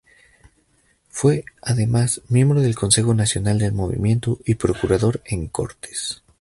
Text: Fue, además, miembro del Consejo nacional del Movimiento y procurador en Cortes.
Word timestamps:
Fue, 1.09 1.45
además, 1.61 2.21
miembro 2.27 2.59
del 2.61 2.73
Consejo 2.73 3.13
nacional 3.13 3.59
del 3.59 3.73
Movimiento 3.73 4.39
y 4.47 4.55
procurador 4.55 5.21
en 5.25 5.45
Cortes. 5.45 6.23